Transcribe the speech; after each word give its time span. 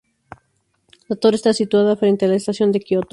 La 1.09 1.15
torre 1.15 1.35
está 1.35 1.53
situada 1.53 1.95
frente 1.95 2.25
a 2.25 2.27
la 2.27 2.33
Estación 2.33 2.71
de 2.71 2.79
Kioto. 2.79 3.09